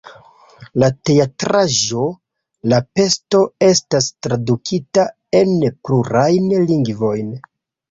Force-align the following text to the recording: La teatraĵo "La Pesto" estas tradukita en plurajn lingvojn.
La 0.83 0.87
teatraĵo 1.09 2.05
"La 2.73 2.79
Pesto" 3.01 3.43
estas 3.69 4.09
tradukita 4.27 5.07
en 5.43 5.55
plurajn 5.71 6.51
lingvojn. 6.75 7.33